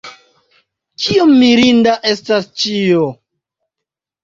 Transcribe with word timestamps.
Kiom 1.03 1.35
mirinda 1.43 1.95
estas 2.15 2.51
ĉio! 2.65 3.07